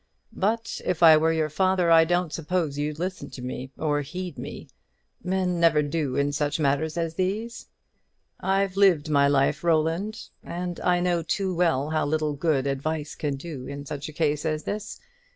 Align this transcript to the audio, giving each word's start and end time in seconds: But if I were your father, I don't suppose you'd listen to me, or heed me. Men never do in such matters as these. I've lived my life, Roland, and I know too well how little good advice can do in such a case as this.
But 0.33 0.81
if 0.83 1.03
I 1.03 1.15
were 1.15 1.31
your 1.31 1.51
father, 1.51 1.91
I 1.91 2.05
don't 2.05 2.33
suppose 2.33 2.75
you'd 2.79 2.97
listen 2.97 3.29
to 3.29 3.41
me, 3.43 3.69
or 3.77 4.01
heed 4.01 4.35
me. 4.35 4.67
Men 5.23 5.59
never 5.59 5.83
do 5.83 6.15
in 6.15 6.31
such 6.31 6.59
matters 6.59 6.97
as 6.97 7.13
these. 7.13 7.67
I've 8.39 8.75
lived 8.75 9.11
my 9.11 9.27
life, 9.27 9.63
Roland, 9.63 10.29
and 10.43 10.79
I 10.79 11.01
know 11.01 11.21
too 11.21 11.53
well 11.53 11.91
how 11.91 12.07
little 12.07 12.33
good 12.33 12.65
advice 12.65 13.13
can 13.13 13.35
do 13.35 13.67
in 13.67 13.85
such 13.85 14.09
a 14.09 14.13
case 14.13 14.43
as 14.43 14.63
this. 14.63 14.99